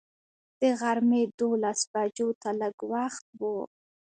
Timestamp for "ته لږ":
2.41-2.77